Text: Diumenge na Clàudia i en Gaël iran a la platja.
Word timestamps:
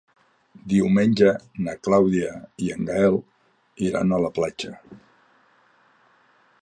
Diumenge 0.71 1.33
na 1.67 1.75
Clàudia 1.87 2.31
i 2.67 2.71
en 2.77 2.89
Gaël 2.89 3.19
iran 3.91 4.17
a 4.19 4.23
la 4.25 4.33
platja. 4.39 4.73